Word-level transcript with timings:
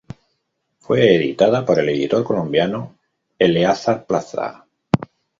Fue 0.79 1.13
editada 1.15 1.63
por 1.63 1.77
el 1.77 1.89
editor 1.89 2.23
colombiano 2.23 2.97
Eleazar 3.37 4.03
Plaza. 4.07 4.65